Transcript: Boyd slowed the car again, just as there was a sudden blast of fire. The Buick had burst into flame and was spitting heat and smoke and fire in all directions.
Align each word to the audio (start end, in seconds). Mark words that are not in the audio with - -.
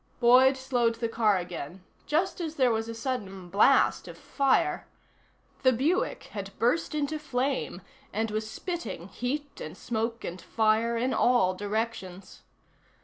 Boyd 0.19 0.57
slowed 0.57 0.95
the 0.95 1.07
car 1.07 1.37
again, 1.37 1.83
just 2.07 2.41
as 2.41 2.55
there 2.55 2.71
was 2.71 2.89
a 2.89 2.95
sudden 2.95 3.49
blast 3.49 4.07
of 4.07 4.17
fire. 4.17 4.87
The 5.61 5.71
Buick 5.71 6.23
had 6.31 6.57
burst 6.57 6.95
into 6.95 7.19
flame 7.19 7.83
and 8.11 8.31
was 8.31 8.49
spitting 8.49 9.09
heat 9.09 9.61
and 9.63 9.77
smoke 9.77 10.23
and 10.25 10.41
fire 10.41 10.97
in 10.97 11.13
all 11.13 11.53
directions. 11.53 12.41